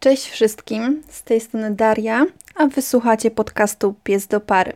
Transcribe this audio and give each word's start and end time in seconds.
Cześć 0.00 0.28
wszystkim, 0.28 1.02
z 1.08 1.22
tej 1.22 1.40
strony 1.40 1.70
Daria, 1.70 2.26
a 2.56 2.66
wysłuchacie 2.66 3.30
podcastu 3.30 3.94
Pies 4.04 4.26
do 4.26 4.40
Pary. 4.40 4.72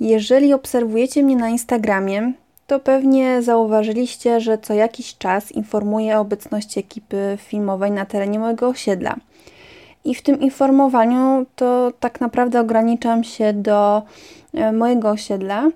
Jeżeli 0.00 0.54
obserwujecie 0.54 1.22
mnie 1.22 1.36
na 1.36 1.48
Instagramie, 1.48 2.32
to 2.66 2.80
pewnie 2.80 3.42
zauważyliście, 3.42 4.40
że 4.40 4.58
co 4.58 4.74
jakiś 4.74 5.18
czas 5.18 5.52
informuję 5.52 6.18
o 6.18 6.20
obecności 6.20 6.80
ekipy 6.80 7.38
filmowej 7.40 7.90
na 7.90 8.06
terenie 8.06 8.38
mojego 8.38 8.68
osiedla. 8.68 9.16
I 10.04 10.14
w 10.14 10.22
tym 10.22 10.40
informowaniu 10.40 11.46
to 11.56 11.92
tak 12.00 12.20
naprawdę 12.20 12.60
ograniczam 12.60 13.24
się 13.24 13.52
do 13.52 14.02
e, 14.54 14.72
mojego 14.72 15.10
osiedla, 15.10 15.68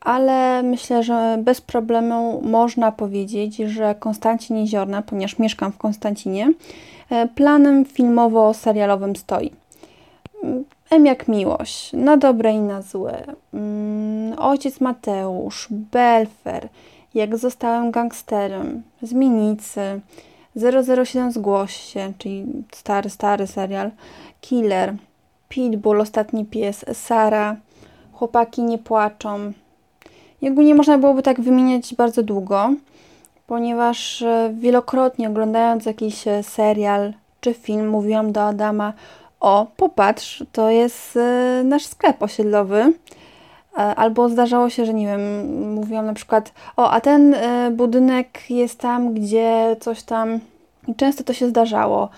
ale 0.00 0.62
myślę, 0.62 1.02
że 1.02 1.38
bez 1.42 1.60
problemu 1.60 2.42
można 2.44 2.92
powiedzieć, 2.92 3.56
że 3.56 3.94
Konstancin 3.98 4.56
Jeziorna, 4.56 5.02
ponieważ 5.02 5.38
mieszkam 5.38 5.72
w 5.72 5.78
Konstancinie, 5.78 6.52
planem 7.34 7.84
filmowo-serialowym 7.84 9.16
stoi. 9.16 9.50
M 10.90 11.06
jak 11.06 11.28
miłość, 11.28 11.92
na 11.92 12.16
dobre 12.16 12.52
i 12.52 12.58
na 12.58 12.82
złe. 12.82 13.24
Mm, 13.54 14.38
ojciec 14.38 14.80
Mateusz, 14.80 15.66
Belfer, 15.70 16.68
jak 17.14 17.36
zostałem 17.36 17.90
gangsterem, 17.90 18.82
Zmienicy, 19.02 20.00
007 21.04 21.32
Zgłoś 21.32 21.76
się, 21.76 22.12
czyli 22.18 22.46
stary, 22.72 23.10
stary 23.10 23.46
serial, 23.46 23.90
Killer, 24.40 24.94
Pitbull, 25.48 26.00
Ostatni 26.00 26.44
Pies, 26.44 26.84
Sara, 26.92 27.56
Chłopaki 28.12 28.62
nie 28.62 28.78
płaczą. 28.78 29.52
I 30.42 30.48
ogólnie 30.48 30.74
można 30.74 30.98
byłoby 30.98 31.22
tak 31.22 31.40
wymieniać 31.40 31.94
bardzo 31.94 32.22
długo, 32.22 32.70
ponieważ 33.48 34.22
e, 34.22 34.50
wielokrotnie 34.54 35.28
oglądając 35.28 35.86
jakiś 35.86 36.28
e, 36.28 36.42
serial 36.42 37.12
czy 37.40 37.54
film 37.54 37.88
mówiłam 37.88 38.32
do 38.32 38.42
Adama 38.42 38.92
o, 39.40 39.66
popatrz, 39.76 40.44
to 40.52 40.70
jest 40.70 41.16
y, 41.16 41.64
nasz 41.64 41.86
sklep 41.86 42.22
osiedlowy. 42.22 42.92
E, 43.74 43.78
albo 43.78 44.28
zdarzało 44.28 44.70
się, 44.70 44.86
że 44.86 44.94
nie 44.94 45.06
wiem, 45.06 45.46
mówiłam 45.74 46.06
na 46.06 46.14
przykład, 46.14 46.52
o, 46.76 46.90
a 46.90 47.00
ten 47.00 47.36
budynek 47.72 48.50
jest 48.50 48.78
tam, 48.80 49.14
gdzie 49.14 49.76
coś 49.80 50.02
tam. 50.02 50.40
I 50.88 50.94
często 50.94 51.24
to 51.24 51.32
się 51.32 51.48
zdarzało. 51.48 52.08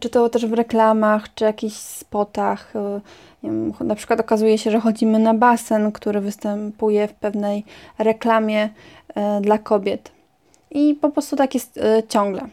Czy 0.00 0.10
to 0.10 0.28
też 0.28 0.46
w 0.46 0.52
reklamach, 0.52 1.34
czy 1.34 1.44
jakichś 1.44 1.76
spotach. 1.76 2.72
Wiem, 3.42 3.72
na 3.80 3.94
przykład 3.94 4.20
okazuje 4.20 4.58
się, 4.58 4.70
że 4.70 4.80
chodzimy 4.80 5.18
na 5.18 5.34
basen, 5.34 5.92
który 5.92 6.20
występuje 6.20 7.08
w 7.08 7.12
pewnej 7.12 7.64
reklamie 7.98 8.68
dla 9.40 9.58
kobiet. 9.58 10.13
I 10.74 10.94
po 10.94 11.10
prostu 11.10 11.36
tak 11.36 11.54
jest 11.54 11.80
ciągle. 12.08 12.48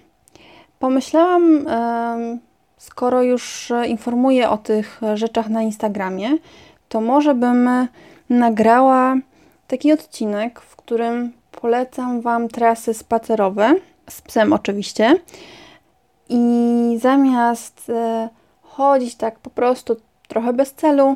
Pomyślałam 0.80 1.66
skoro 2.81 3.22
już 3.22 3.72
e, 3.72 3.88
informuję 3.88 4.50
o 4.50 4.58
tych 4.58 5.02
rzeczach 5.13 5.50
na 5.50 5.61
Instagramie, 5.61 6.38
to 6.89 7.02
może 7.02 7.36
bym 7.36 7.67
e, 7.67 7.88
nagrała 8.30 9.16
taki 9.67 9.94
odcinek, 9.94 10.59
w 10.59 10.75
którym 10.75 11.33
polecam 11.52 12.22
Wam 12.22 12.47
trasy 12.47 12.94
spacerowe, 12.94 13.75
z 14.09 14.22
psem 14.22 14.53
oczywiście. 14.53 15.16
I 16.30 16.97
zamiast 17.02 17.89
e, 17.89 18.30
chodzić 18.61 19.16
tak 19.16 19.39
po 19.39 19.50
prostu 19.50 19.95
trochę 20.28 20.53
bez 20.53 20.73
celu, 20.73 21.16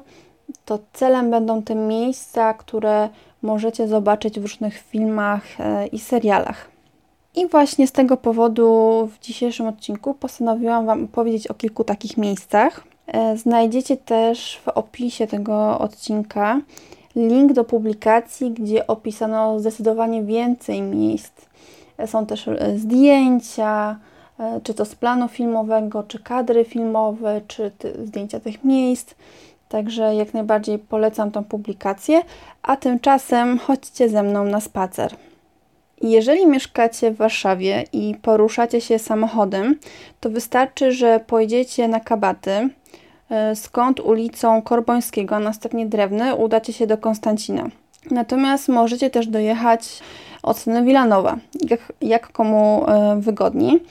to 0.66 0.80
celem 0.94 1.32
będą 1.32 1.64
te 1.64 1.76
miejsca, 1.76 2.54
które 2.54 3.10
możecie 3.42 3.88
zobaczyć 3.88 4.40
w 4.40 4.44
różnych 4.44 4.78
filmach 4.78 5.44
i 5.92 6.00
serialach. 6.00 6.75
I 7.36 7.48
właśnie 7.48 7.88
z 7.88 7.92
tego 7.92 8.18
powodu 8.18 9.10
w 9.14 9.20
dzisiejszym 9.20 9.68
odcinku 9.68 10.14
postanowiłam 10.14 10.86
Wam 10.86 11.04
opowiedzieć 11.04 11.48
o 11.48 11.54
kilku 11.54 11.84
takich 11.84 12.18
miejscach. 12.18 12.84
E, 13.08 13.38
znajdziecie 13.38 13.98
też 13.98 14.62
w 14.66 14.68
opisie 14.68 15.28
tego 15.28 15.80
odcinka 15.80 16.62
link 17.16 17.54
do 17.54 17.64
publikacji, 17.64 18.52
gdzie 18.52 18.88
opisano 18.88 19.60
zdecydowanie 19.60 20.24
więcej 20.24 20.82
miejsc. 20.82 21.34
E, 21.98 22.08
są 22.08 22.26
też 22.26 22.48
e, 22.48 22.78
zdjęcia, 22.78 24.00
czy 24.64 24.74
to 24.74 24.86
z 24.86 24.96
planu 24.96 25.28
filmowego, 25.28 26.04
czy 26.04 26.20
kadry 26.20 26.66
filmowe, 26.66 27.42
czy 27.48 27.72
zdjęcia 28.04 28.40
tych 28.40 28.64
miejsc. 28.64 29.14
Także 29.70 30.16
jak 30.16 30.34
najbardziej 30.34 30.80
polecam 30.80 31.32
tą 31.32 31.44
publikację, 31.44 32.22
a 32.62 32.76
tymczasem 32.78 33.60
chodźcie 33.60 34.10
ze 34.10 34.24
mną 34.24 34.46
na 34.46 34.62
spacer. 34.62 35.16
Jeżeli 36.02 36.48
mieszkacie 36.48 37.12
w 37.12 37.18
Warszawie 37.18 37.84
i 37.94 38.16
poruszacie 38.22 38.82
się 38.82 39.00
samochodem, 39.00 39.80
to 40.20 40.30
wystarczy, 40.30 40.92
że 40.92 41.20
pojedziecie 41.28 41.88
na 41.88 42.00
Kabaty, 42.00 42.70
e, 43.30 43.56
skąd 43.56 44.00
ulicą 44.00 44.62
Korbońskiego, 44.62 45.36
a 45.36 45.40
następnie 45.40 45.86
Drewny, 45.86 46.36
udacie 46.36 46.74
się 46.74 46.88
do 46.88 46.98
Konstancina. 46.98 47.70
Natomiast 48.12 48.68
możecie 48.70 49.10
też 49.10 49.28
dojechać 49.28 50.00
od 50.44 50.58
strony 50.58 50.84
Wilanowa, 50.84 51.38
jak, 51.70 51.94
jak 52.02 52.32
komu 52.32 52.86
e, 52.88 53.16
wygodniej. 53.22 53.84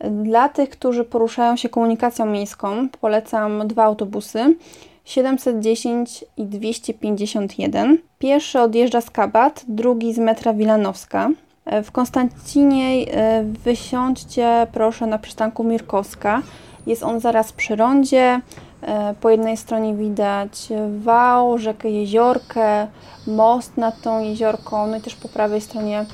Dla 0.00 0.48
tych, 0.48 0.70
którzy 0.70 1.04
poruszają 1.04 1.56
się 1.56 1.68
komunikacją 1.68 2.26
miejską, 2.26 2.88
polecam 3.00 3.68
dwa 3.68 3.84
autobusy. 3.84 4.56
710 5.04 6.24
i 6.36 6.46
251. 6.46 7.98
Pierwszy 8.18 8.60
odjeżdża 8.60 9.00
z 9.00 9.10
Kabat, 9.10 9.64
drugi 9.68 10.14
z 10.14 10.18
metra 10.18 10.54
Wilanowska. 10.54 11.30
E, 11.68 11.82
w 11.82 11.92
Konstancinie 11.92 13.12
e, 13.12 13.44
wysiądźcie 13.44 14.66
proszę 14.72 15.06
na 15.06 15.18
przystanku 15.18 15.64
Mirkowska. 15.64 16.42
Jest 16.86 17.02
on 17.02 17.20
zaraz 17.20 17.52
przy 17.52 17.76
rondzie. 17.76 18.40
E, 18.82 19.14
po 19.20 19.30
jednej 19.30 19.56
stronie 19.56 19.94
widać 19.94 20.68
wał, 20.98 21.58
rzekę 21.58 21.90
Jeziorkę, 21.90 22.86
most 23.26 23.76
nad 23.76 24.00
tą 24.00 24.22
jeziorką, 24.22 24.86
no 24.86 24.96
i 24.96 25.00
też 25.00 25.14
po 25.14 25.28
prawej 25.28 25.60
stronie 25.60 26.06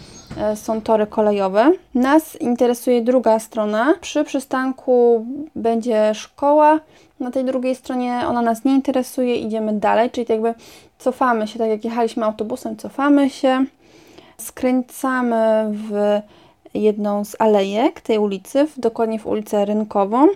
są 0.54 0.81
tory 0.81 1.06
kolejowe. 1.06 1.72
Nas 1.94 2.41
interesuje 2.41 3.03
druga 3.03 3.38
strona. 3.38 3.94
Przy 4.00 4.25
przystanku 4.25 5.26
będzie 5.54 6.15
szkoła. 6.15 6.81
Na 7.21 7.31
tej 7.31 7.44
drugiej 7.44 7.75
stronie 7.75 8.22
ona 8.28 8.42
nas 8.42 8.65
nie 8.65 8.75
interesuje, 8.75 9.36
idziemy 9.36 9.72
dalej, 9.72 10.10
czyli 10.10 10.26
tak 10.26 10.34
jakby 10.34 10.54
cofamy 10.98 11.48
się, 11.48 11.59
tak 11.59 11.69
jak 11.69 11.84
jechaliśmy 11.84 12.25
autobusem, 12.25 12.76
cofamy 12.76 13.31
się 13.31 13.65
skręcamy 14.39 15.72
w 15.72 16.21
jedną 16.75 17.25
z 17.25 17.37
alejek 17.39 18.00
tej 18.00 18.19
ulicy, 18.19 18.67
dokładnie 18.77 19.19
w 19.19 19.27
ulicę 19.27 19.65
Rynkową 19.65 20.27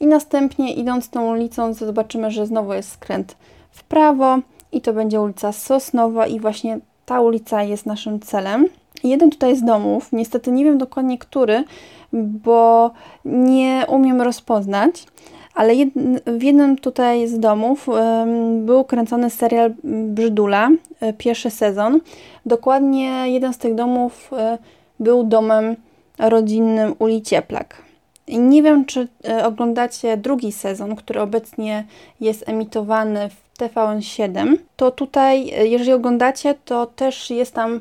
i 0.00 0.06
następnie 0.06 0.74
idąc 0.74 1.08
tą 1.10 1.30
ulicą 1.30 1.74
zobaczymy, 1.74 2.30
że 2.30 2.46
znowu 2.46 2.72
jest 2.72 2.92
skręt 2.92 3.36
w 3.70 3.84
prawo 3.84 4.38
i 4.72 4.80
to 4.80 4.92
będzie 4.92 5.20
ulica 5.20 5.52
Sosnowa 5.52 6.26
i 6.26 6.40
właśnie 6.40 6.78
ta 7.06 7.20
ulica 7.20 7.62
jest 7.62 7.86
naszym 7.86 8.20
celem. 8.20 8.66
Jeden 9.04 9.30
tutaj 9.30 9.56
z 9.56 9.64
domów, 9.64 10.08
niestety 10.12 10.50
nie 10.50 10.64
wiem 10.64 10.78
dokładnie 10.78 11.18
który, 11.18 11.64
bo 12.12 12.90
nie 13.24 13.84
umiem 13.88 14.22
rozpoznać, 14.22 15.06
ale 15.54 15.74
jed, 15.74 15.88
w 16.26 16.42
jednym 16.42 16.78
tutaj 16.78 17.28
z 17.28 17.38
domów 17.38 17.88
um, 17.88 18.66
był 18.66 18.84
kręcony 18.84 19.30
serial 19.30 19.74
Brzydula, 19.84 20.70
e, 21.00 21.12
pierwszy 21.12 21.50
sezon. 21.50 22.00
Dokładnie 22.46 23.24
jeden 23.26 23.52
z 23.52 23.58
tych 23.58 23.74
domów 23.74 24.30
e, 24.32 24.58
był 25.00 25.24
domem 25.24 25.76
rodzinnym 26.18 26.94
Uli 26.98 27.22
Cieplak. 27.22 27.82
I 28.26 28.38
nie 28.38 28.62
wiem, 28.62 28.84
czy 28.84 29.08
e, 29.28 29.46
oglądacie 29.46 30.16
drugi 30.16 30.52
sezon, 30.52 30.96
który 30.96 31.20
obecnie 31.20 31.84
jest 32.20 32.48
emitowany 32.48 33.28
w 33.28 33.58
TVN7. 33.58 34.56
To 34.76 34.90
tutaj, 34.90 35.46
jeżeli 35.70 35.92
oglądacie, 35.92 36.54
to 36.64 36.86
też 36.86 37.30
jest 37.30 37.54
tam, 37.54 37.80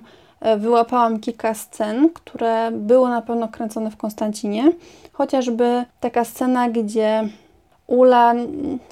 wyłapałam 0.58 1.20
kilka 1.20 1.54
scen, 1.54 2.10
które 2.14 2.72
były 2.72 3.10
na 3.10 3.22
pewno 3.22 3.48
kręcone 3.48 3.92
w 3.92 3.98
Konstancinie. 3.98 4.72
Chociażby 5.14 5.86
taka 6.00 6.26
scena, 6.26 6.70
gdzie 6.70 7.30
Ula 7.88 8.34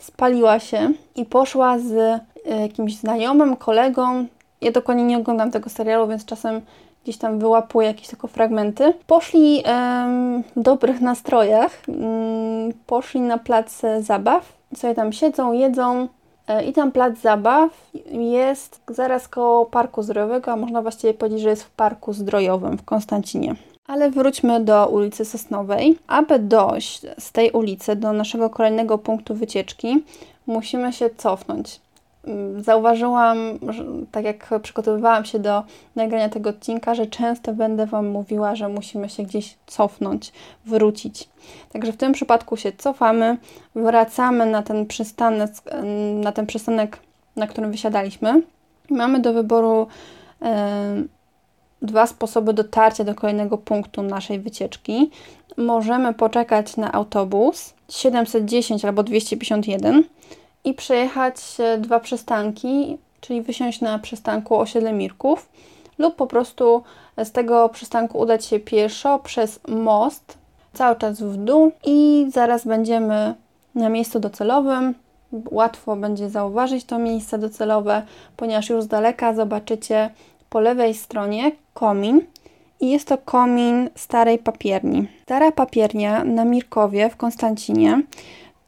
spaliła 0.02 0.60
się 0.60 0.92
i 1.16 1.26
poszła 1.26 1.80
z 1.80 1.92
e, 1.92 2.22
jakimś 2.62 2.98
znajomym, 2.98 3.56
kolegą. 3.56 4.26
Ja 4.62 4.72
dokładnie 4.72 5.04
nie 5.04 5.18
oglądam 5.18 5.52
tego 5.52 5.70
serialu, 5.70 6.08
więc 6.08 6.26
czasem 6.26 6.62
gdzieś 7.04 7.18
tam 7.18 7.40
wyłapuję 7.40 7.88
jakieś 7.88 8.08
tylko 8.08 8.28
fragmenty. 8.28 8.94
Poszli 9.08 9.64
w 10.56 10.62
dobrych 10.62 11.02
nastrojach, 11.02 11.84
mm, 11.88 12.74
poszli 12.88 13.22
na 13.22 13.38
plac 13.38 13.82
zabaw, 14.00 14.54
sobie 14.76 14.96
tam 14.96 15.14
siedzą, 15.14 15.54
jedzą. 15.54 16.08
E, 16.48 16.64
I 16.64 16.74
tam 16.74 16.92
plac 16.92 17.18
zabaw 17.20 17.92
jest 18.12 18.82
zaraz 18.88 19.28
koło 19.28 19.66
parku 19.66 20.04
zdrojowego, 20.04 20.52
a 20.52 20.56
można 20.56 20.82
właściwie 20.82 21.14
powiedzieć, 21.14 21.42
że 21.42 21.50
jest 21.50 21.64
w 21.64 21.72
parku 21.72 22.14
zdrojowym 22.14 22.78
w 22.78 22.84
Konstancinie. 22.84 23.56
Ale 23.88 24.12
wróćmy 24.12 24.60
do 24.60 24.88
ulicy 24.88 25.25
Sosnowej. 25.25 25.98
Aby 26.07 26.39
dojść 26.39 27.01
z 27.19 27.31
tej 27.31 27.51
ulicy 27.51 27.95
do 27.95 28.13
naszego 28.13 28.50
kolejnego 28.50 28.98
punktu 28.98 29.36
wycieczki, 29.36 30.04
musimy 30.48 30.94
się 30.94 31.10
cofnąć. 31.18 31.81
mm, 32.28 32.63
zauważyłam, 32.63 33.38
że, 33.69 33.86
tak 34.12 34.25
jak 34.25 34.50
przygotowywałam 34.62 35.25
się 35.25 35.39
do 35.39 35.63
nagrania 35.95 36.30
tego 36.30 36.50
odcinka, 36.50 36.95
że 36.95 37.07
często 37.07 37.54
będę 37.54 37.86
Wam 37.86 38.07
mówiła, 38.07 38.56
że 38.56 38.69
musimy 38.69 39.10
się 39.10 39.24
gdzieś 39.24 39.57
cofnąć, 39.68 40.31
wrócić. 40.66 41.30
Także 41.72 41.92
w 41.92 41.98
tym 41.98 42.13
przypadku 42.13 42.57
się 42.57 42.72
cofamy, 42.72 43.38
wracamy 43.75 44.45
na 44.45 44.63
ten 44.63 44.86
przystanek, 44.86 45.50
na, 46.24 46.31
ten 46.31 46.45
przystanek, 46.45 47.00
na 47.36 47.48
którym 47.48 47.72
wysiadaliśmy. 47.72 48.42
Mamy 48.89 49.19
do 49.19 49.33
wyboru 49.33 49.88
dwa 51.81 52.07
sposoby 52.07 52.54
dotarcia 52.54 53.04
do 53.04 53.16
kolejnego 53.16 53.57
punktu 53.57 54.04
naszej 54.04 54.39
wycieczki. 54.39 55.12
Możemy 55.57 56.13
poczekać 56.13 56.78
na 56.78 56.92
autobus 56.92 57.74
710 57.89 58.86
albo 58.86 59.04
251 59.04 60.04
i 60.63 60.74
przejechać 60.74 61.36
dwa 61.78 62.00
przystanki, 62.00 62.98
czyli 63.22 63.42
wysiąść 63.42 63.81
na 63.81 64.00
przystanku 64.00 64.60
osiedle 64.60 64.94
Mirków 64.94 65.50
lub 65.98 66.16
po 66.16 66.28
prostu 66.28 66.83
z 67.24 67.31
tego 67.31 67.69
przystanku 67.69 68.19
udać 68.19 68.45
się 68.45 68.60
pieszo 68.60 69.19
przez 69.19 69.60
most 69.68 70.38
cały 70.74 70.95
czas 70.95 71.22
w 71.22 71.38
dół 71.38 71.72
i 71.86 72.28
zaraz 72.33 72.66
będziemy 72.66 73.36
na 73.75 73.89
miejscu 73.89 74.19
docelowym. 74.19 74.94
Łatwo 75.51 75.95
będzie 75.95 76.30
zauważyć 76.30 76.86
to 76.86 77.00
miejsce 77.00 77.38
docelowe, 77.38 78.04
ponieważ 78.38 78.69
już 78.69 78.83
z 78.83 78.88
daleka 78.88 79.33
zobaczycie 79.33 80.10
po 80.51 80.59
lewej 80.59 80.94
stronie 80.94 81.51
komin 81.74 82.21
i 82.80 82.89
jest 82.89 83.07
to 83.07 83.18
komin 83.18 83.89
starej 83.95 84.39
papierni. 84.39 85.07
Stara 85.24 85.51
papiernia 85.51 86.24
na 86.24 86.45
Mirkowie 86.45 87.09
w 87.09 87.15
Konstancinie 87.15 88.01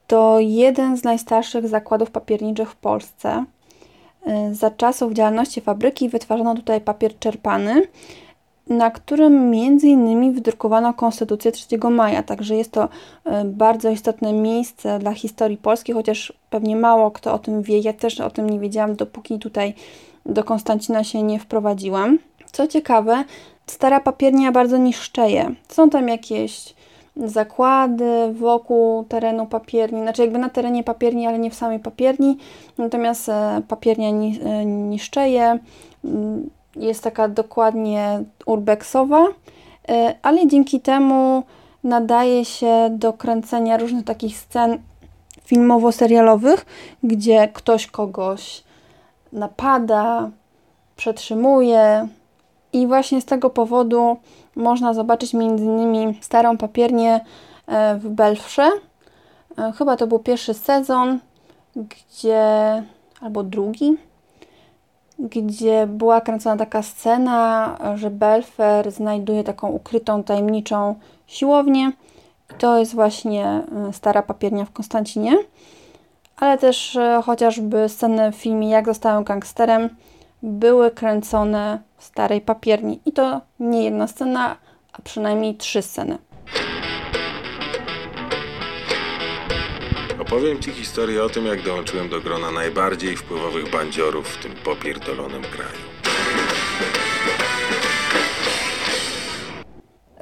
to 0.08 0.40
jeden 0.40 0.98
z 0.98 1.04
najstarszych 1.04 1.68
zakładów 1.68 2.12
papierniczych 2.12 2.72
w 2.72 2.76
Polsce. 2.76 3.46
Y, 4.52 4.56
za 4.56 4.72
czasów 4.72 5.14
działalności 5.14 5.62
fabryki 5.62 6.10
wytwarzano 6.10 6.56
tutaj 6.56 6.82
papier 6.82 7.20
czerpany, 7.20 7.82
na 8.68 8.92
którym 8.92 9.50
między 9.50 9.88
innymi 9.88 10.32
wydrukowano 10.32 10.94
Konstytucję 10.94 11.52
3 11.52 11.78
maja, 11.90 12.24
także 12.24 12.56
jest 12.56 12.72
to 12.72 12.84
y, 12.86 12.90
bardzo 13.46 13.90
istotne 13.90 14.34
miejsce 14.34 15.00
dla 15.00 15.14
historii 15.14 15.58
Polski, 15.58 15.94
chociaż 15.94 16.34
pewnie 16.50 16.76
mało 16.76 17.12
kto 17.12 17.34
o 17.34 17.40
tym 17.40 17.62
wie. 17.62 17.80
Ja 17.80 17.94
też 17.94 18.20
o 18.20 18.30
tym 18.30 18.50
nie 18.50 18.60
wiedziałam, 18.60 18.96
dopóki 18.96 19.40
tutaj 19.40 19.74
do 20.26 20.44
Konstancina 20.44 21.04
się 21.04 21.24
nie 21.24 21.40
wprowadziłam. 21.40 22.20
Co 22.52 22.68
ciekawe, 22.68 23.24
stara 23.68 24.00
papiernia 24.00 24.52
bardzo 24.52 24.78
niszczeje. 24.78 25.56
Są 25.68 25.90
tam 25.90 26.08
jakieś 26.08 26.74
zakłady 27.16 28.34
wokół 28.34 29.04
terenu 29.04 29.46
papierni, 29.46 30.02
znaczy 30.02 30.22
jakby 30.22 30.40
na 30.40 30.50
terenie 30.50 30.84
papierni, 30.84 31.28
ale 31.28 31.40
nie 31.40 31.52
w 31.52 31.56
samej 31.56 31.80
papierni. 31.80 32.38
Natomiast 32.78 33.30
e, 33.30 33.62
papiernia 33.68 34.10
e, 34.10 34.66
niszczeje. 34.66 35.60
Mm, 36.06 36.50
jest 36.76 37.04
taka 37.04 37.28
dokładnie 37.28 38.24
urbexowa, 38.46 39.28
e, 39.90 40.16
ale 40.22 40.48
dzięki 40.48 40.80
temu 40.80 41.44
nadaje 41.84 42.46
się 42.46 42.90
do 42.92 43.14
kręcenia 43.14 43.78
różnych 43.78 44.06
takich 44.06 44.38
scen 44.38 44.78
filmowo-serialowych, 45.46 46.66
gdzie 47.04 47.48
ktoś 47.54 47.88
kogoś 47.88 48.64
napada, 49.34 50.30
przetrzymuje. 50.96 52.08
I 52.74 52.88
właśnie 52.88 53.22
z 53.22 53.26
tego 53.26 53.50
powodu 53.50 54.18
można 54.56 54.94
zobaczyć 54.94 55.36
m.in. 55.36 56.14
starą 56.22 56.58
papiernię 56.58 57.26
e, 57.68 57.96
w 57.98 58.10
Belfrze. 58.10 58.70
E, 59.58 59.72
chyba 59.72 59.98
to 59.98 60.08
był 60.08 60.20
pierwszy 60.20 60.54
sezon, 60.54 61.20
gdzie 61.76 62.44
albo 63.22 63.44
drugi, 63.44 63.98
gdzie 65.20 65.88
była 65.88 66.22
kręcona 66.22 66.58
taka 66.58 66.82
scena, 66.82 67.78
że 67.96 68.10
Belfer 68.10 68.92
znajduje 68.92 69.44
taką 69.44 69.70
ukrytą, 69.70 70.24
tajemniczą 70.24 70.96
siłownię. 71.28 71.92
I 72.52 72.54
to 72.58 72.78
jest 72.78 72.96
właśnie 72.96 73.46
e, 73.90 73.94
stara 73.94 74.22
papiernia 74.22 74.66
w 74.66 74.72
Konstancinie 74.72 75.38
ale 76.44 76.58
też 76.58 76.96
e, 76.96 77.22
chociażby 77.26 77.90
sceny 77.90 78.32
w 78.32 78.36
filmie 78.36 78.70
Jak 78.70 78.86
zostałem 78.86 79.24
gangsterem 79.24 79.90
były 80.42 80.92
kręcone 80.92 81.82
w 81.98 82.04
starej 82.04 82.42
papierni. 82.42 83.00
I 83.06 83.12
to 83.12 83.42
nie 83.60 83.84
jedna 83.84 84.08
scena, 84.08 84.58
a 84.94 85.02
przynajmniej 85.02 85.56
trzy 85.56 85.82
sceny. 85.82 86.18
Opowiem 90.20 90.60
Ci 90.60 90.72
historię 90.72 91.24
o 91.24 91.30
tym, 91.30 91.46
jak 91.46 91.62
dołączyłem 91.62 92.10
do 92.10 92.22
grona 92.22 92.52
najbardziej 92.52 93.18
wpływowych 93.18 93.72
bandziorów 93.72 94.28
w 94.28 94.44
tym 94.44 94.52
popierdolonym 94.52 95.42
kraju. 95.42 95.93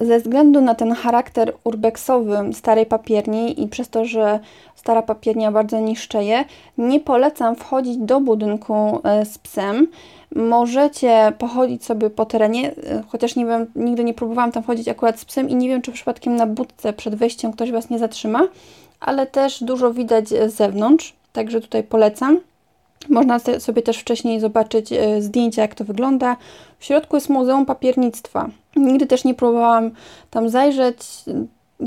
Ze 0.01 0.19
względu 0.19 0.61
na 0.61 0.75
ten 0.75 0.93
charakter 0.93 1.53
urbexowy 1.63 2.37
starej 2.53 2.85
papierni 2.85 3.63
i 3.63 3.67
przez 3.67 3.89
to, 3.89 4.05
że 4.05 4.39
stara 4.75 5.01
papiernia 5.01 5.51
bardzo 5.51 5.79
niszczeje, 5.79 6.45
nie 6.77 6.99
polecam 6.99 7.55
wchodzić 7.55 7.97
do 7.97 8.19
budynku 8.19 9.01
e, 9.03 9.25
z 9.25 9.37
psem. 9.37 9.87
Możecie 10.35 11.33
pochodzić 11.37 11.85
sobie 11.85 12.09
po 12.09 12.25
terenie, 12.25 12.71
e, 12.71 13.03
chociaż 13.07 13.35
nie 13.35 13.45
wiem, 13.45 13.67
nigdy 13.75 14.03
nie 14.03 14.13
próbowałam 14.13 14.51
tam 14.51 14.63
chodzić 14.63 14.87
akurat 14.87 15.19
z 15.19 15.25
psem 15.25 15.49
i 15.49 15.55
nie 15.55 15.69
wiem, 15.69 15.81
czy 15.81 15.91
przypadkiem 15.91 16.35
na 16.35 16.45
budce 16.45 16.93
przed 16.93 17.15
wejściem 17.15 17.53
ktoś 17.53 17.71
Was 17.71 17.89
nie 17.89 17.99
zatrzyma, 17.99 18.47
ale 18.99 19.27
też 19.27 19.63
dużo 19.63 19.93
widać 19.93 20.29
z 20.29 20.53
zewnątrz, 20.53 21.13
także 21.33 21.61
tutaj 21.61 21.83
polecam. 21.83 22.39
Można 23.09 23.39
sobie 23.39 23.81
też 23.81 23.97
wcześniej 23.97 24.39
zobaczyć 24.39 24.93
e, 24.93 25.21
zdjęcia, 25.21 25.61
jak 25.61 25.75
to 25.75 25.83
wygląda. 25.83 26.37
W 26.79 26.85
środku 26.85 27.15
jest 27.15 27.29
Muzeum 27.29 27.65
Papiernictwa. 27.65 28.49
Nigdy 28.75 29.07
też 29.07 29.23
nie 29.23 29.33
próbowałam 29.33 29.91
tam 30.29 30.49
zajrzeć, 30.49 30.97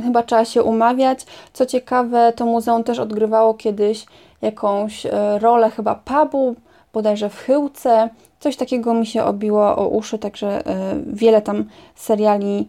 chyba 0.03 0.23
trzeba 0.23 0.45
się 0.45 0.63
umawiać. 0.63 1.27
Co 1.53 1.67
ciekawe, 1.67 2.33
to 2.37 2.47
muzeum 2.47 2.85
też 2.85 2.99
odgrywało 2.99 3.55
kiedyś 3.55 4.07
jakąś 4.43 5.07
e, 5.07 5.39
rolę 5.39 5.71
chyba 5.71 5.95
pubu, 5.95 6.55
bodajże 6.93 7.31
w 7.31 7.37
Chyłce. 7.37 8.09
Coś 8.41 8.57
takiego 8.57 8.95
mi 8.95 9.07
się 9.07 9.25
obiło 9.25 9.77
o 9.77 9.89
uszy, 9.89 10.19
także 10.19 10.67
e, 10.67 10.97
wiele 11.07 11.43
tam 11.43 11.65
seriali 11.95 12.69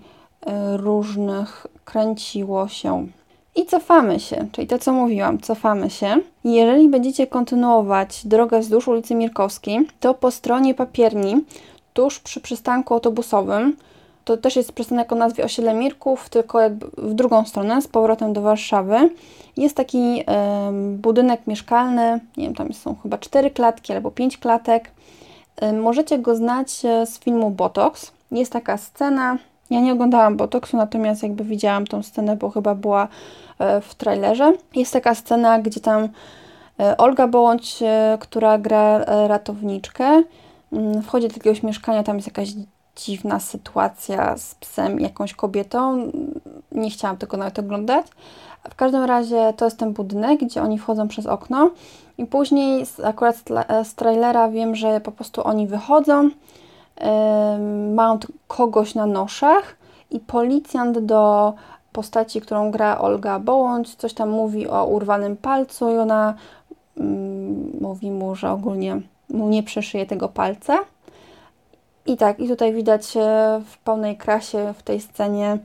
różnych 0.78 1.68
kręciło 1.86 2.68
się. 2.68 3.08
I 3.56 3.66
cofamy 3.66 4.20
się, 4.20 4.48
czyli 4.52 4.68
to 4.68 4.80
co 4.80 4.94
mówiłam, 4.94 5.40
cofamy 5.40 5.90
się. 5.90 6.16
Jeżeli 6.44 6.90
będziecie 6.90 7.28
kontynuować 7.28 8.26
drogę 8.26 8.60
wzdłuż 8.60 8.88
ulicy 8.88 9.16
Mirkowskiej, 9.16 9.88
to 10.00 10.14
po 10.14 10.32
stronie 10.32 10.74
papierni, 10.74 11.36
tuż 11.94 12.20
przy 12.20 12.42
przystanku 12.42 12.94
autobusowym, 12.94 13.78
to 14.25 14.38
też 14.38 14.56
jest 14.56 14.72
przystanek 14.72 15.12
o 15.12 15.16
nazwie 15.16 15.44
Osiedle 15.44 15.74
Mirków, 15.74 16.30
tylko 16.30 16.60
jakby 16.60 16.88
w 16.98 17.13
drugą 17.13 17.45
stronę, 17.45 17.81
z 17.81 17.88
powrotem 17.88 18.33
do 18.33 18.42
Warszawy. 18.42 19.10
Jest 19.57 19.75
taki 19.75 20.24
budynek 20.98 21.48
mieszkalny, 21.48 22.20
nie 22.38 22.46
wiem, 22.46 22.55
tam 22.55 22.74
są 22.74 22.96
chyba 23.03 23.17
cztery 23.17 23.51
klatki 23.51 23.94
albo 23.94 24.12
pięć 24.12 24.38
klatek. 24.38 24.91
Możecie 25.82 26.20
go 26.20 26.36
znać 26.36 26.86
e, 26.86 27.05
z 27.05 27.20
filmu 27.20 27.50
Botox. 27.50 28.12
Jest 28.32 28.51
taka 28.51 28.77
scena, 28.77 29.38
ja 29.70 29.79
nie 29.79 29.94
oglądałam 29.94 30.38
Botoxu, 30.38 30.77
natomiast 30.77 31.24
jakby 31.24 31.44
widziałam 31.44 31.88
tą 31.88 32.03
scenę, 32.03 32.36
bo 32.36 32.50
chyba 32.50 32.75
była 32.75 33.08
e, 33.60 33.82
w 33.82 33.96
trailerze. 33.96 34.53
Jest 34.75 34.94
taka 34.94 35.15
scena, 35.15 35.60
gdzie 35.60 35.79
tam 35.79 36.10
e, 36.79 36.98
Olga 36.98 37.27
Bołądź, 37.27 37.84
która 38.20 38.58
gra 38.58 38.98
ratowniczkę, 39.27 40.24
mm, 40.74 41.01
wchodzi 41.01 41.27
do 41.27 41.34
jakiegoś 41.34 41.63
mieszkania, 41.63 42.03
tam 42.03 42.15
jest 42.15 42.27
jakaś 42.27 42.50
dziwna 42.96 43.40
sytuacja 43.40 44.38
z 44.38 44.56
psem, 44.56 45.00
jakąś 45.00 45.34
kobietą. 45.34 46.12
Nie 46.72 46.90
chciałam 46.90 47.18
tego 47.18 47.38
nawet 47.38 47.60
oglądać. 47.60 48.06
W 48.70 48.75
każdym 48.75 49.04
razie 49.04 49.54
to 49.58 49.66
jest 49.66 49.78
ten 49.78 49.94
budynek, 49.94 50.40
gdzie 50.40 50.62
oni 50.62 50.80
wchodzą 50.80 51.08
przez 51.08 51.25
okno 51.25 51.72
i 52.18 52.25
później 52.25 52.86
akurat 53.04 53.36
z 53.84 53.96
trailera 53.96 54.50
wiem, 54.50 54.75
że 54.75 55.02
po 55.02 55.12
prostu 55.12 55.48
oni 55.48 55.68
wychodzą, 55.68 56.30
mają 57.94 58.20
kogoś 58.48 58.96
na 58.96 59.06
noszach 59.06 59.75
i 60.12 60.20
policjant 60.20 61.00
do 61.00 61.54
postaci, 61.92 62.42
którą 62.42 62.72
gra 62.72 62.98
Olga 62.98 63.40
Bołądź, 63.40 63.96
coś 63.96 64.14
tam 64.14 64.30
mówi 64.30 64.68
o 64.68 64.86
urwanym 64.86 65.38
palcu 65.38 65.90
i 65.90 65.98
ona 65.98 66.34
mm, 66.98 67.72
mówi 67.82 68.12
mu, 68.12 68.36
że 68.36 68.52
ogólnie 68.52 69.02
mu 69.30 69.50
nie 69.50 69.64
przeszyje 69.64 70.06
tego 70.06 70.30
palca. 70.30 70.80
I 72.06 72.18
tak, 72.18 72.40
i 72.40 72.48
tutaj 72.48 72.74
widać 72.74 73.04
w 73.66 73.78
pełnej 73.78 74.18
krasie 74.18 74.74
w 74.78 74.84
tej 74.84 75.02
scenie 75.02 75.58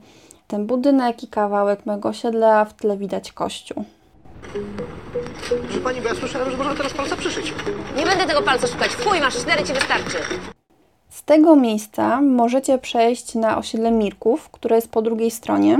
ten 0.47 0.65
budynek 0.65 1.23
i 1.23 1.27
kawałek 1.27 1.85
mojego 1.85 2.09
osiedla, 2.09 2.59
a 2.59 2.65
w 2.65 2.73
tle 2.73 2.97
widać 2.97 3.31
kościół. 3.31 3.83
Proszę 5.63 5.79
pani, 5.83 6.01
bo 6.01 6.07
ja 6.07 6.15
słyszałem, 6.15 6.51
że 6.51 6.57
można 6.57 6.75
teraz 6.75 6.93
palca 6.93 7.15
przyszyć. 7.17 7.53
Nie 7.97 8.05
będę 8.05 8.25
tego 8.25 8.41
palca 8.41 8.67
szukać. 8.67 8.95
Chuj 8.95 9.19
masz, 9.19 9.35
cztery 9.37 9.63
ci 9.63 9.73
wystarczy. 9.73 10.17
Z 11.09 11.23
tego 11.23 11.55
miejsca 11.55 12.21
możecie 12.21 12.77
przejść 12.77 13.35
na 13.35 13.57
osiedle 13.57 13.91
Mirków, 13.91 14.49
które 14.49 14.75
jest 14.75 14.91
po 14.91 15.01
drugiej 15.01 15.31
stronie. 15.31 15.79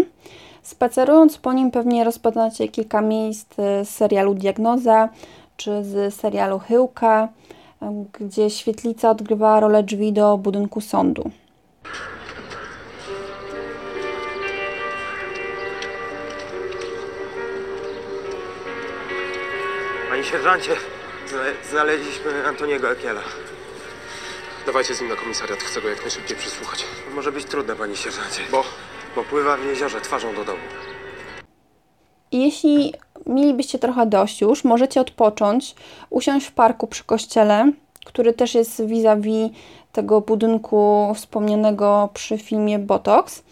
Spacerując 0.62 1.38
po 1.38 1.53
nim 1.53 1.72
pewnie 1.72 2.03
rozpoznacie 2.03 2.68
kilka 2.68 3.01
miejsc 3.01 3.56
z 3.84 3.89
serialu 3.89 4.34
Diagnoza, 4.34 5.10
czy 5.58 5.84
z 5.84 6.15
serialu 6.15 6.60
Chyłka, 6.60 7.27
gdzie 8.19 8.50
świetlica 8.50 9.09
odgrywała 9.09 9.59
rolę 9.59 9.83
drzwi 9.83 10.13
do 10.13 10.38
budynku 10.38 10.81
sądu. 10.81 11.31
Panie 20.09 20.23
sierżancie, 20.23 20.71
znaleźliśmy 21.69 22.47
Antoniego 22.47 22.91
Ekiela. 22.91 23.21
Dawajcie 24.65 24.95
z 24.95 25.01
nim 25.01 25.09
na 25.09 25.15
komisariat, 25.15 25.59
chcę 25.59 25.81
go 25.81 25.89
jak 25.89 26.01
najszybciej 26.01 26.38
przesłuchać. 26.38 26.85
Może 27.15 27.31
być 27.31 27.45
trudne, 27.45 27.75
panie 27.75 27.95
sierżancie. 27.95 28.41
Bo? 28.51 28.63
Bo 29.15 29.23
pływa 29.23 29.57
w 29.57 29.65
jeziorze 29.65 30.01
twarzą 30.01 30.35
do 30.35 30.45
domu. 30.45 30.59
Jeśli 32.31 32.93
mielibyście 33.25 33.79
trochę 33.79 34.05
dość 34.05 34.41
już, 34.41 34.63
możecie 34.63 35.01
odpocząć, 35.01 35.75
usiąść 36.09 36.45
w 36.45 36.51
parku 36.51 36.87
przy 36.87 37.03
kościele, 37.03 37.71
który 38.05 38.33
też 38.33 38.55
jest 38.55 38.85
vis-a-vis 38.85 39.51
tego 39.91 40.21
budynku 40.21 41.11
wspomnianego 41.15 42.09
przy 42.13 42.37
filmie 42.37 42.79
Botox. 42.79 43.43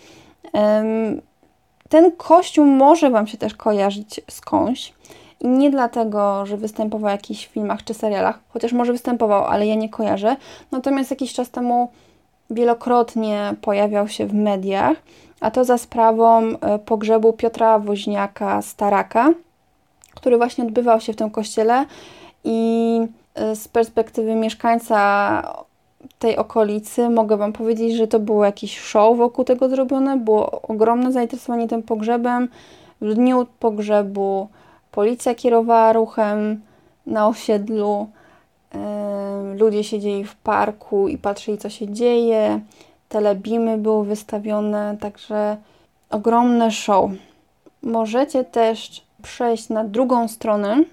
Ten 1.89 2.11
kościół 2.17 2.65
może 2.65 3.09
Wam 3.09 3.27
się 3.27 3.37
też 3.37 3.53
kojarzyć 3.53 4.21
skądś. 4.31 4.93
I 5.41 5.47
nie 5.47 5.71
dlatego, 5.71 6.45
że 6.45 6.57
występował 6.57 7.09
w 7.09 7.11
jakichś 7.11 7.47
filmach 7.47 7.83
czy 7.83 7.93
serialach, 7.93 8.39
chociaż 8.49 8.73
może 8.73 8.91
występował, 8.91 9.45
ale 9.45 9.67
ja 9.67 9.75
nie 9.75 9.89
kojarzę. 9.89 10.35
Natomiast 10.71 11.11
jakiś 11.11 11.33
czas 11.33 11.49
temu 11.49 11.91
wielokrotnie 12.49 13.55
pojawiał 13.61 14.07
się 14.07 14.25
w 14.25 14.33
mediach, 14.33 14.97
a 15.39 15.51
to 15.51 15.65
za 15.65 15.77
sprawą 15.77 16.41
e, 16.41 16.79
pogrzebu 16.79 17.33
Piotra 17.33 17.79
Woźniaka 17.79 18.61
Staraka, 18.61 19.33
który 20.19 20.37
właśnie 20.37 20.63
odbywał 20.63 21.01
się 21.01 21.13
w 21.13 21.15
tym 21.15 21.29
kościele 21.29 21.85
i 22.43 22.99
e, 23.35 23.55
z 23.55 23.67
perspektywy 23.67 24.35
mieszkańca 24.35 25.63
tej 26.19 26.37
okolicy 26.37 27.09
mogę 27.09 27.37
Wam 27.37 27.53
powiedzieć, 27.53 27.95
że 27.95 28.07
to 28.07 28.19
było 28.19 28.45
jakiś 28.45 28.79
show 28.79 29.17
wokół 29.17 29.45
tego 29.45 29.69
zrobione, 29.69 30.17
było 30.17 30.61
ogromne 30.61 31.11
zainteresowanie 31.11 31.67
tym 31.67 31.83
pogrzebem. 31.83 32.49
W 33.01 33.13
dniu 33.13 33.45
pogrzebu 33.59 34.47
policja 34.91 35.35
kierowała 35.35 35.93
ruchem 35.93 36.61
na 37.05 37.27
osiedlu, 37.27 38.09
ludzie 39.59 39.83
siedzieli 39.83 40.23
w 40.23 40.35
parku 40.35 41.07
i 41.07 41.17
patrzyli, 41.17 41.57
co 41.57 41.69
się 41.69 41.93
dzieje, 41.93 42.59
telebimy 43.09 43.77
były 43.77 44.05
wystawione, 44.05 44.97
także 44.99 45.57
ogromne 46.09 46.71
show. 46.71 47.11
Możecie 47.83 48.43
też 48.43 49.08
przejść 49.21 49.69
na 49.69 49.83
drugą 49.83 50.27
stronę, 50.27 50.83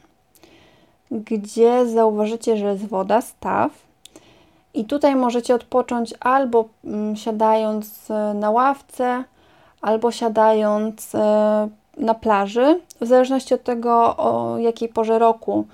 gdzie 1.11 1.87
zauważycie, 1.87 2.57
że 2.57 2.67
jest 2.67 2.87
woda, 2.87 3.21
staw. 3.21 3.87
I 4.75 4.85
tutaj 4.85 5.17
możecie 5.17 5.55
odpocząć 5.55 6.15
albo 6.21 6.69
mm, 6.85 7.17
siadając 7.17 8.11
e, 8.11 8.35
na 8.35 8.51
ławce, 8.51 9.25
albo 9.81 10.11
siadając 10.11 11.15
e, 11.15 11.69
na 11.97 12.15
plaży, 12.15 12.81
w 13.01 13.07
zależności 13.07 13.55
od 13.55 13.63
tego, 13.63 14.17
o 14.17 14.59
jakiej 14.59 14.89
porze 14.89 15.19
roku 15.19 15.67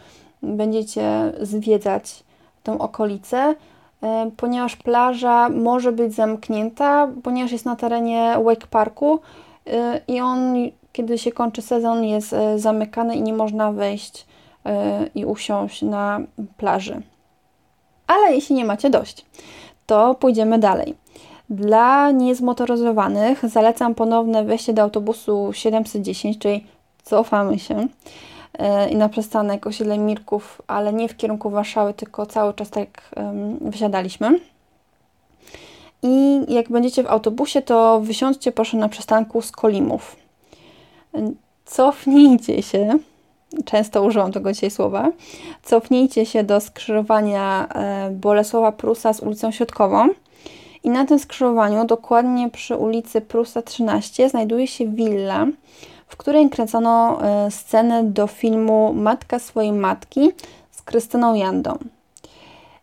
będziecie 0.42 1.32
zwiedzać 1.40 2.24
tą 2.62 2.78
okolicę, 2.78 3.54
e, 4.02 4.30
ponieważ 4.36 4.76
plaża 4.76 5.48
może 5.48 5.92
być 5.92 6.14
zamknięta, 6.14 7.08
ponieważ 7.22 7.52
jest 7.52 7.64
na 7.64 7.76
terenie 7.76 8.34
Wake 8.44 8.66
Parku 8.66 9.20
i 10.08 10.20
on, 10.20 10.54
kiedy 10.92 11.18
się 11.18 11.32
kończy 11.32 11.62
sezon, 11.62 12.04
jest 12.04 12.34
zamykany 12.56 13.16
i 13.16 13.22
nie 13.22 13.32
można 13.32 13.72
wejść 13.72 14.26
i 15.14 15.24
usiąść 15.24 15.82
na 15.82 16.20
plaży. 16.56 17.02
Ale 18.06 18.34
jeśli 18.34 18.56
nie 18.56 18.64
macie 18.64 18.90
dość, 18.90 19.24
to 19.86 20.14
pójdziemy 20.14 20.58
dalej. 20.58 20.94
Dla 21.50 22.10
niezmotoryzowanych 22.10 23.48
zalecam 23.48 23.94
ponowne 23.94 24.44
wejście 24.44 24.72
do 24.72 24.82
autobusu 24.82 25.50
710, 25.52 26.38
czyli 26.38 26.66
cofamy 27.02 27.58
się 27.58 27.86
e, 28.58 28.90
i 28.90 28.96
na 28.96 29.08
przystanek 29.08 29.66
osiedle 29.66 29.98
Mirków, 29.98 30.62
ale 30.66 30.92
nie 30.92 31.08
w 31.08 31.16
kierunku 31.16 31.50
Warszawy, 31.50 31.94
tylko 31.94 32.26
cały 32.26 32.54
czas 32.54 32.70
tak 32.70 33.14
wysiadaliśmy. 33.60 34.40
I 36.02 36.40
jak 36.48 36.68
będziecie 36.68 37.02
w 37.02 37.06
autobusie, 37.06 37.62
to 37.62 38.00
wysiądźcie 38.00 38.52
proszę 38.52 38.76
na 38.76 38.88
przystanku 38.88 39.42
z 39.42 39.52
Kolimów. 39.52 40.21
Cofnijcie 41.64 42.62
się 42.62 42.98
często 43.64 44.02
używam 44.02 44.32
tego 44.32 44.52
dzisiaj 44.52 44.70
słowa, 44.70 45.10
cofnijcie 45.62 46.26
się 46.26 46.44
do 46.44 46.60
skrzyżowania 46.60 47.68
e, 47.68 48.10
Bolesława 48.10 48.72
Prusa 48.72 49.12
z 49.12 49.20
ulicą 49.20 49.50
Środkową 49.50 50.08
i 50.84 50.90
na 50.90 51.04
tym 51.04 51.18
skrzyżowaniu, 51.18 51.86
dokładnie 51.86 52.50
przy 52.50 52.76
ulicy 52.76 53.20
Prusa 53.20 53.62
13, 53.62 54.28
znajduje 54.28 54.66
się 54.66 54.88
willa, 54.88 55.46
w 56.06 56.16
której 56.16 56.50
kręcono 56.50 57.22
e, 57.22 57.50
scenę 57.50 58.04
do 58.04 58.26
filmu 58.26 58.92
Matka 58.94 59.38
swojej 59.38 59.72
matki 59.72 60.30
z 60.70 60.82
Krystyną 60.82 61.34
Jandą. 61.34 61.78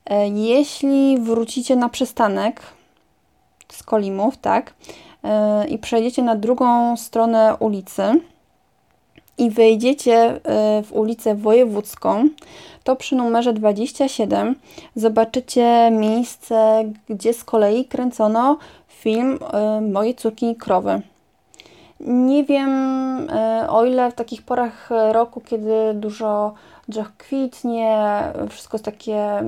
E, 0.06 0.28
jeśli 0.28 1.18
wrócicie 1.18 1.76
na 1.76 1.90
przystanek 1.90 2.62
z 3.72 3.84
Kolimów, 3.84 4.38
tak, 4.38 4.74
i 5.70 5.78
przejdziecie 5.78 6.24
na 6.24 6.36
drugą 6.36 6.98
stronę 6.98 7.56
ulicy, 7.60 8.20
i 9.40 9.50
wejdziecie 9.50 10.16
e, 10.16 10.84
w 10.84 10.94
ulicę 10.94 11.36
Wojewódzką, 11.36 12.30
to 12.84 12.96
przy 12.96 13.16
numerze 13.16 13.54
27 13.54 14.56
zobaczycie 14.96 15.92
miejsce, 15.92 16.84
gdzie 17.10 17.34
z 17.34 17.44
kolei 17.44 17.86
kręcono 17.86 18.58
film 18.88 19.40
e, 19.54 19.82
Moje 19.82 20.14
córki 20.14 20.56
krowy. 20.56 21.02
Nie 22.00 22.44
wiem, 22.44 22.70
e, 23.30 23.68
o 23.70 23.86
ile 23.86 24.12
w 24.12 24.16
takich 24.16 24.42
porach 24.42 24.90
roku, 25.12 25.42
kiedy 25.42 25.94
dużo 25.94 26.54
drzew 26.88 27.18
kwitnie, 27.18 28.22
wszystko 28.50 28.76
jest 28.76 28.86
takie 28.86 29.44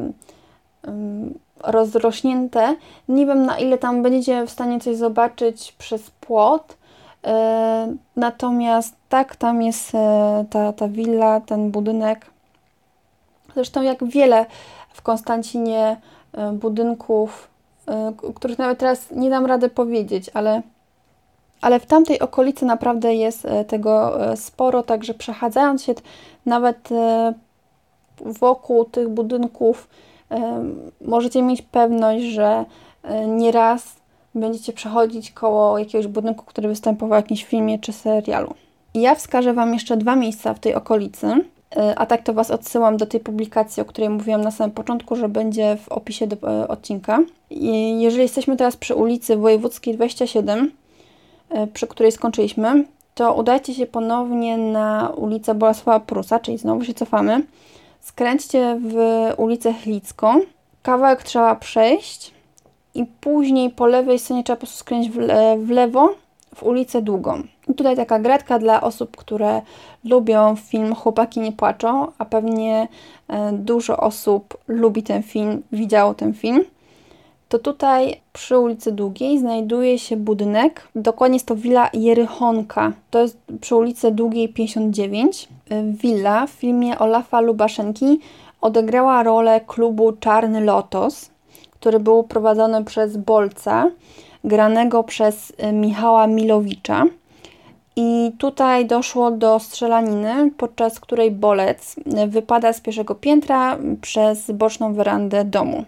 rozrośnięte, 1.63 2.75
nie 3.07 3.25
wiem 3.25 3.45
na 3.45 3.57
ile 3.57 3.77
tam 3.77 4.03
będziecie 4.03 4.45
w 4.45 4.49
stanie 4.49 4.79
coś 4.79 4.95
zobaczyć 4.95 5.71
przez 5.71 6.11
płot, 6.11 6.77
E, 7.23 7.95
natomiast 8.15 8.95
tak, 9.09 9.35
tam 9.35 9.61
jest 9.61 9.95
e, 9.95 10.45
ta, 10.49 10.73
ta 10.73 10.87
willa, 10.87 11.41
ten 11.41 11.71
budynek. 11.71 12.25
Zresztą 13.53 13.81
jak 13.81 14.03
wiele 14.03 14.45
w 14.93 15.01
Konstancinie 15.01 15.97
e, 16.33 16.51
budynków, 16.51 17.51
których 18.35 18.59
nawet 18.59 18.79
teraz 18.79 19.11
nie 19.11 19.29
dam 19.29 19.45
rady 19.45 19.69
powiedzieć, 19.69 20.29
ale, 20.33 20.61
ale 21.61 21.79
w 21.79 21.85
tamtej 21.85 22.19
okolicy 22.19 22.65
naprawdę 22.65 23.15
jest 23.15 23.47
tego 23.67 24.17
sporo, 24.35 24.83
także 24.83 25.13
przechadzając 25.13 25.83
się 25.83 25.93
nawet 26.45 26.89
wokół 28.25 28.85
tych 28.85 29.09
budynków, 29.09 29.87
możecie 31.01 31.41
mieć 31.41 31.61
pewność, 31.61 32.25
że 32.25 32.65
nieraz 33.27 33.95
będziecie 34.35 34.73
przechodzić 34.73 35.31
koło 35.31 35.79
jakiegoś 35.79 36.07
budynku, 36.07 36.45
który 36.45 36.67
występował 36.67 37.19
w 37.19 37.23
jakimś 37.23 37.45
filmie 37.45 37.79
czy 37.79 37.93
serialu. 37.93 38.53
Ja 38.93 39.15
wskażę 39.15 39.53
Wam 39.53 39.73
jeszcze 39.73 39.97
dwa 39.97 40.15
miejsca 40.15 40.53
w 40.53 40.59
tej 40.59 40.75
okolicy, 40.75 41.27
y, 41.27 41.95
a 41.95 42.05
tak 42.05 42.23
to 42.23 42.33
Was 42.33 42.51
odsyłam 42.51 42.97
do 42.97 43.05
tej 43.05 43.19
publikacji, 43.19 43.81
o 43.81 43.85
której 43.85 44.09
mówiłam 44.09 44.41
na 44.41 44.51
samym 44.51 44.71
początku, 44.71 45.15
że 45.15 45.29
będzie 45.29 45.77
w 45.77 45.89
opisie 45.89 46.27
do 46.27 46.63
y, 46.63 46.67
odcinka. 46.67 47.19
I 47.49 48.01
jeżeli 48.01 48.23
jesteśmy 48.23 48.57
teraz 48.57 48.77
przy 48.77 48.95
ulicy 48.95 49.37
Wojewódzkiej 49.37 49.95
27, 49.95 50.71
y, 51.51 51.67
przy 51.67 51.87
której 51.87 52.11
skończyliśmy, 52.11 52.83
to 53.15 53.33
udajcie 53.33 53.73
się 53.73 53.85
ponownie 53.85 54.57
na 54.57 55.09
ulicę 55.15 55.55
Bolesława 55.55 55.99
Prusa, 55.99 56.39
czyli 56.39 56.57
znowu 56.57 56.83
się 56.83 56.93
cofamy. 56.93 57.43
Skręćcie 58.01 58.79
w 58.81 58.95
ulicę 59.37 59.73
Chlicką. 59.73 60.39
Kawałek 60.83 61.23
trzeba 61.23 61.55
przejść, 61.55 62.33
i 62.95 63.05
później 63.05 63.69
po 63.69 63.85
lewej 63.85 64.19
stronie 64.19 64.43
trzeba 64.43 64.57
po 64.57 64.59
prostu 64.59 64.77
skręcić 64.77 65.11
w, 65.11 65.17
le 65.17 65.57
w 65.57 65.69
lewo 65.69 66.15
w 66.55 66.63
ulicę 66.63 67.01
Długą. 67.01 67.43
I 67.67 67.73
tutaj 67.73 67.95
taka 67.95 68.19
gratka 68.19 68.59
dla 68.59 68.81
osób, 68.81 69.17
które 69.17 69.61
lubią 70.05 70.55
film 70.55 70.95
Chłopaki 70.95 71.39
nie 71.39 71.51
płaczą, 71.51 72.11
a 72.17 72.25
pewnie 72.25 72.87
e, 73.27 73.51
dużo 73.51 73.97
osób 73.97 74.57
lubi 74.67 75.03
ten 75.03 75.23
film, 75.23 75.63
widziało 75.71 76.13
ten 76.13 76.33
film. 76.33 76.63
To 77.51 77.59
tutaj 77.59 78.21
przy 78.33 78.59
ulicy 78.59 78.91
Długiej 78.91 79.39
znajduje 79.39 79.99
się 79.99 80.17
budynek, 80.17 80.87
dokładnie 80.95 81.35
jest 81.35 81.45
to 81.45 81.55
Willa 81.55 81.89
Jerychonka. 81.93 82.91
To 83.09 83.21
jest 83.21 83.37
przy 83.61 83.75
ulicy 83.75 84.11
Długiej 84.11 84.49
59. 84.49 85.47
E, 85.69 85.83
Willa 85.83 86.47
w 86.47 86.49
filmie 86.49 86.99
Olafa 86.99 87.41
Lubaszenki 87.41 88.19
odegrała 88.61 89.23
rolę 89.23 89.61
klubu 89.67 90.11
Czarny 90.11 90.61
Lotos 90.61 91.31
który 91.81 91.99
był 91.99 92.23
prowadzony 92.23 92.83
przez 92.83 93.17
Bolca, 93.17 93.91
granego 94.43 95.03
przez 95.03 95.49
y, 95.49 95.71
Michała 95.73 96.27
Milowicza. 96.27 97.05
I 97.95 98.31
tutaj 98.37 98.85
doszło 98.85 99.31
do 99.31 99.59
strzelaniny, 99.59 100.51
podczas 100.57 100.99
której 100.99 101.31
bolec 101.31 101.95
wypada 102.27 102.73
z 102.73 102.81
pierwszego 102.81 103.15
piętra 103.15 103.77
przez 104.01 104.51
boczną 104.51 104.93
werandę 104.93 105.45
domu. 105.45 105.85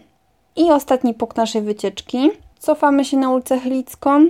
I 0.55 0.71
ostatni 0.71 1.13
punkt 1.13 1.37
naszej 1.37 1.61
wycieczki. 1.61 2.31
Cofamy 2.59 3.05
się 3.05 3.17
na 3.17 3.29
ulicę 3.29 3.59
Chylicką, 3.59 4.27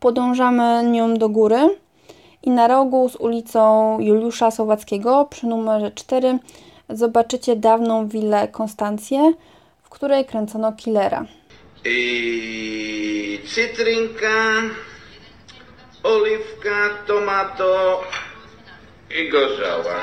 podążamy 0.00 0.90
nią 0.90 1.14
do 1.14 1.28
góry 1.28 1.78
i 2.42 2.50
na 2.50 2.68
rogu 2.68 3.08
z 3.08 3.16
ulicą 3.16 3.96
Juliusza 4.00 4.50
Słowackiego 4.50 5.24
przy 5.30 5.46
numerze 5.46 5.90
4 5.90 6.38
zobaczycie 6.88 7.56
dawną 7.56 8.08
willę 8.08 8.48
Konstancję, 8.48 9.32
w 9.82 9.88
której 9.88 10.24
kręcono 10.24 10.72
killera. 10.72 11.26
I 11.84 13.40
cytrynka, 13.54 14.62
oliwka, 16.02 16.88
tomato 17.06 18.00
i 19.20 19.28
gorzała. 19.30 19.94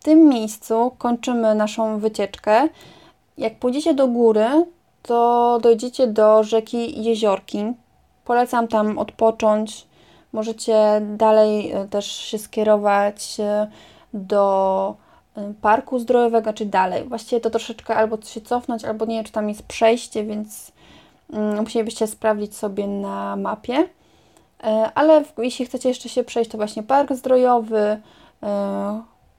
W 0.00 0.04
tym 0.04 0.28
miejscu 0.28 0.94
kończymy 0.98 1.54
naszą 1.54 1.98
wycieczkę. 1.98 2.68
Jak 3.38 3.58
pójdziecie 3.58 3.94
do 3.94 4.08
góry, 4.08 4.46
to 5.02 5.58
dojdziecie 5.62 6.06
do 6.06 6.44
rzeki 6.44 7.02
Jeziorki. 7.04 7.64
Polecam 8.24 8.68
tam 8.68 8.98
odpocząć. 8.98 9.86
Możecie 10.32 11.02
dalej 11.16 11.72
e, 11.72 11.88
też 11.88 12.06
się 12.06 12.38
skierować 12.38 13.40
e, 13.40 13.70
do 14.14 14.94
e, 15.36 15.54
parku 15.60 15.98
zdrojowego, 15.98 16.52
czy 16.52 16.66
dalej. 16.66 17.04
Właściwie 17.04 17.40
to 17.40 17.50
troszeczkę 17.50 17.96
albo 17.96 18.22
się 18.22 18.40
cofnąć, 18.40 18.84
albo 18.84 19.04
nie 19.04 19.16
wiem, 19.16 19.24
czy 19.24 19.32
tam 19.32 19.48
jest 19.48 19.62
przejście, 19.62 20.24
więc 20.24 20.72
mm, 21.32 21.60
musielibyście 21.60 22.06
sprawdzić 22.06 22.56
sobie 22.56 22.86
na 22.86 23.36
mapie. 23.36 23.88
Ale 24.94 25.24
jeśli 25.38 25.66
chcecie 25.66 25.88
jeszcze 25.88 26.08
się 26.08 26.24
przejść, 26.24 26.50
to 26.50 26.58
właśnie 26.58 26.82
park 26.82 27.12
zdrojowy, 27.12 28.00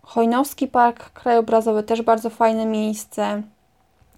Chojnowski 0.02 0.68
Park 0.68 1.10
Krajobrazowy, 1.10 1.84
też 1.84 2.02
bardzo 2.02 2.30
fajne 2.30 2.66
miejsce. 2.66 3.42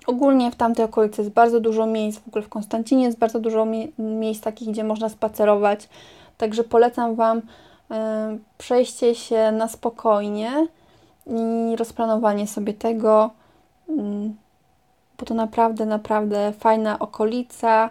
Ogólnie 0.07 0.51
w 0.51 0.55
tamtej 0.55 0.85
okolicy 0.85 1.21
jest 1.21 1.33
bardzo 1.33 1.59
dużo 1.59 1.85
miejsc, 1.85 2.19
w 2.19 2.27
ogóle 2.27 2.43
w 2.43 2.49
Konstancinie 2.49 3.03
jest 3.05 3.17
bardzo 3.17 3.39
dużo 3.39 3.65
mie 3.65 3.87
miejsc 3.97 4.43
takich, 4.43 4.69
gdzie 4.69 4.83
można 4.83 5.09
spacerować. 5.09 5.89
Także 6.37 6.63
polecam 6.63 7.15
Wam 7.15 7.37
y, 7.37 7.43
przejście 8.57 9.15
się 9.15 9.51
na 9.51 9.67
spokojnie 9.67 10.67
i 11.27 11.75
rozplanowanie 11.75 12.47
sobie 12.47 12.73
tego, 12.73 13.29
y, 13.89 13.93
bo 15.19 15.25
to 15.25 15.33
naprawdę, 15.33 15.85
naprawdę 15.85 16.53
fajna 16.59 16.99
okolica. 16.99 17.89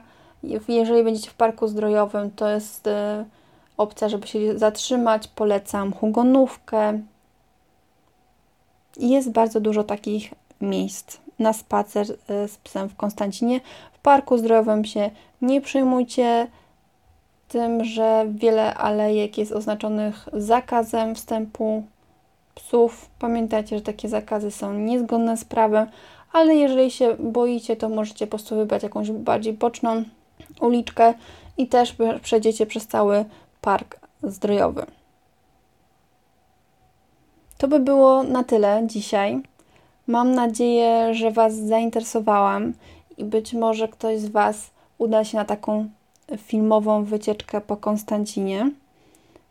Jeżeli 0.68 1.04
będziecie 1.04 1.30
w 1.30 1.34
parku 1.34 1.68
zdrojowym, 1.68 2.30
to 2.30 2.48
jest 2.48 2.86
y, 2.86 2.90
opcja, 3.76 4.08
żeby 4.08 4.26
się 4.26 4.58
zatrzymać. 4.58 5.28
Polecam 5.28 5.92
hugonówkę. 5.92 7.00
Jest 8.96 9.30
bardzo 9.30 9.60
dużo 9.60 9.84
takich 9.84 10.34
miejsc 10.60 11.23
na 11.38 11.52
spacer 11.52 12.06
y, 12.10 12.48
z 12.48 12.56
psem 12.56 12.88
w 12.88 12.96
Konstancinie. 12.96 13.60
W 13.92 13.98
parku 13.98 14.38
zdrowym 14.38 14.84
się 14.84 15.10
nie 15.42 15.60
przejmujcie 15.60 16.46
tym, 17.48 17.84
że 17.84 18.26
wiele 18.30 18.74
alejek 18.74 19.38
jest 19.38 19.52
oznaczonych 19.52 20.28
zakazem 20.32 21.14
wstępu 21.14 21.84
psów. 22.54 23.10
Pamiętajcie, 23.18 23.76
że 23.76 23.82
takie 23.82 24.08
zakazy 24.08 24.50
są 24.50 24.74
niezgodne 24.74 25.36
z 25.36 25.44
prawem, 25.44 25.86
ale 26.32 26.54
jeżeli 26.54 26.90
się 26.90 27.16
boicie, 27.18 27.76
to 27.76 27.88
możecie 27.88 28.26
po 28.26 28.30
prostu 28.30 28.56
wybrać 28.56 28.82
jakąś 28.82 29.10
bardziej 29.10 29.52
boczną 29.52 30.04
uliczkę 30.60 31.14
i 31.58 31.66
też 31.66 31.96
przejdziecie 32.22 32.66
przez 32.66 32.86
cały 32.86 33.24
park 33.60 34.00
zdrojowy. 34.22 34.86
To 37.58 37.68
by 37.68 37.80
było 37.80 38.22
na 38.22 38.44
tyle 38.44 38.82
dzisiaj. 38.86 39.42
Mam 40.06 40.34
nadzieję, 40.34 41.14
że 41.14 41.30
Was 41.30 41.54
zainteresowałam 41.54 42.72
i 43.18 43.24
być 43.24 43.52
może 43.52 43.88
ktoś 43.88 44.20
z 44.20 44.28
Was 44.28 44.70
uda 44.98 45.24
się 45.24 45.36
na 45.36 45.44
taką 45.44 45.88
filmową 46.36 47.04
wycieczkę 47.04 47.60
po 47.60 47.76
Konstancinie. 47.76 48.70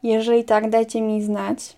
Jeżeli 0.03 0.43
tak, 0.43 0.69
dajcie 0.69 1.01
mi 1.01 1.23
znać. 1.23 1.75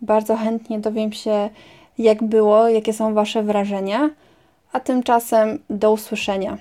Bardzo 0.00 0.36
chętnie 0.36 0.78
dowiem 0.78 1.12
się, 1.12 1.50
jak 1.98 2.22
było, 2.22 2.68
jakie 2.68 2.92
są 2.92 3.14
Wasze 3.14 3.42
wrażenia. 3.42 4.10
A 4.72 4.80
tymczasem 4.80 5.58
do 5.70 5.92
usłyszenia. 5.92 6.58